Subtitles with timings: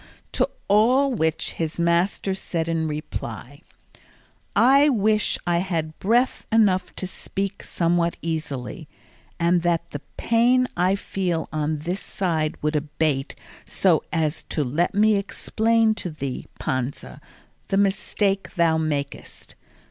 [0.31, 3.61] To all which his master said in reply,
[4.55, 8.87] "I wish I had breath enough to speak somewhat easily,
[9.39, 14.95] and that the pain I feel on this side would abate so as to let
[14.95, 17.21] me explain to thee, Panza,
[17.67, 19.53] the mistake thou makest.